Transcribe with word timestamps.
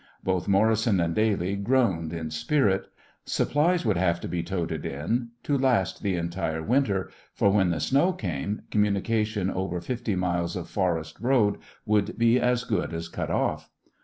Both 0.23 0.47
Morrison 0.47 0.99
and 0.99 1.13
Daly 1.13 1.55
groaned 1.55 2.11
in 2.11 2.31
spirit. 2.31 2.87
Supplies 3.23 3.85
would 3.85 3.97
have 3.97 4.19
to 4.21 4.27
be 4.27 4.41
toted 4.41 4.83
in 4.83 5.29
to 5.43 5.55
last 5.55 6.01
the 6.01 6.15
entire 6.15 6.63
winter, 6.63 7.11
for 7.35 7.51
when 7.51 7.69
the 7.69 7.79
snow 7.79 8.11
came, 8.11 8.63
communication 8.71 9.51
over 9.51 9.79
fifty 9.79 10.15
miles 10.15 10.55
of 10.55 10.67
forest 10.67 11.19
road 11.19 11.59
would 11.85 12.17
be 12.17 12.39
as 12.39 12.63
good 12.63 12.95
as 12.95 13.09
cut 13.09 13.29
off. 13.29 13.69